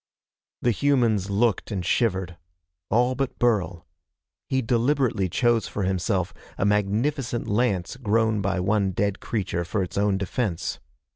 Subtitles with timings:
[0.63, 2.35] The humans looked and shivered.
[2.89, 3.85] All but Burl.
[4.49, 9.99] He deliberately chose for himself a magnificent lance grown by one dead creature for its
[9.99, 10.79] own defense.